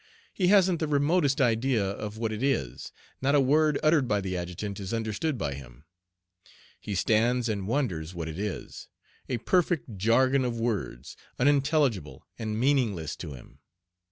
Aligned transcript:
He 0.33 0.47
hasn't 0.47 0.79
the 0.79 0.87
remotest 0.87 1.39
idea 1.39 1.85
of 1.85 2.17
what 2.17 2.31
it 2.31 2.41
is. 2.41 2.91
Not 3.21 3.35
a 3.35 3.39
word 3.39 3.77
uttered 3.83 4.07
by 4.07 4.19
the 4.19 4.35
adjutant 4.35 4.79
is 4.79 4.95
understood 4.95 5.37
by 5.37 5.53
him. 5.53 5.85
He 6.79 6.95
stands 6.95 7.47
and 7.47 7.67
wonders 7.67 8.15
what 8.15 8.27
it 8.27 8.39
is. 8.39 8.87
A 9.29 9.37
perfect 9.37 9.97
jargon 9.97 10.43
of 10.43 10.59
words, 10.59 11.17
unintelligible 11.37 12.25
and 12.39 12.59
meaningless 12.59 13.15
to 13.17 13.33
him! 13.35 13.59